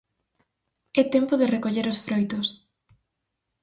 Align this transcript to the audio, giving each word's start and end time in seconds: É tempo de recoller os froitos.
É 1.01 1.03
tempo 1.15 1.33
de 1.37 1.49
recoller 1.55 1.85
os 1.93 2.01
froitos. 2.05 2.47